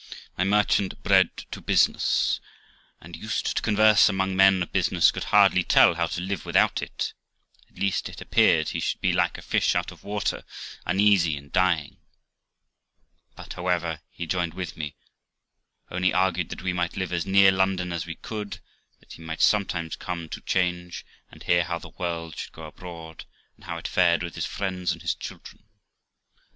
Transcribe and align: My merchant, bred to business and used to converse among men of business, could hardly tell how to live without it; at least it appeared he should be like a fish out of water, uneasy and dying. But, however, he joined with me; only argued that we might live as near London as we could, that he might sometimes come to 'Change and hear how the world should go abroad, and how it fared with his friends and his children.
My 0.35 0.43
merchant, 0.45 1.03
bred 1.03 1.29
to 1.51 1.61
business 1.61 2.39
and 2.99 3.15
used 3.15 3.55
to 3.55 3.61
converse 3.61 4.09
among 4.09 4.35
men 4.35 4.63
of 4.63 4.71
business, 4.71 5.11
could 5.11 5.25
hardly 5.25 5.63
tell 5.63 5.93
how 5.93 6.07
to 6.07 6.21
live 6.21 6.43
without 6.43 6.81
it; 6.81 7.13
at 7.69 7.77
least 7.77 8.09
it 8.09 8.19
appeared 8.19 8.69
he 8.69 8.79
should 8.79 8.99
be 8.99 9.13
like 9.13 9.37
a 9.37 9.43
fish 9.43 9.75
out 9.75 9.91
of 9.91 10.03
water, 10.03 10.43
uneasy 10.87 11.37
and 11.37 11.51
dying. 11.51 11.97
But, 13.35 13.53
however, 13.53 14.01
he 14.09 14.25
joined 14.25 14.55
with 14.55 14.75
me; 14.75 14.95
only 15.91 16.11
argued 16.11 16.49
that 16.49 16.63
we 16.63 16.73
might 16.73 16.97
live 16.97 17.13
as 17.13 17.27
near 17.27 17.51
London 17.51 17.91
as 17.93 18.07
we 18.07 18.15
could, 18.15 18.57
that 19.01 19.13
he 19.13 19.21
might 19.21 19.39
sometimes 19.43 19.95
come 19.95 20.27
to 20.29 20.41
'Change 20.41 21.05
and 21.29 21.43
hear 21.43 21.63
how 21.65 21.77
the 21.77 21.89
world 21.89 22.35
should 22.37 22.53
go 22.53 22.63
abroad, 22.63 23.25
and 23.55 23.65
how 23.65 23.77
it 23.77 23.87
fared 23.87 24.23
with 24.23 24.33
his 24.33 24.47
friends 24.47 24.91
and 24.93 25.03
his 25.03 25.13
children. 25.13 25.65